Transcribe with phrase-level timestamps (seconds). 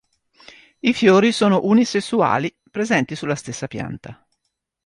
[0.79, 4.25] I fiori sono unisessuali, presenti sulla stessa pianta.